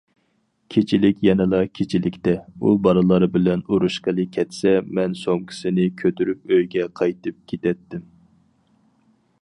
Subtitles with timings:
[0.75, 8.09] كىچىكلىك يەنىلا كىچىكلىكتە، ئۇ بالىلار بىلەن ئۇرۇشقىلى كەتسە، مەن سومكىسىنى كۆتۈرۈپ ئۆيگە قايتىپ كېتەتتىم.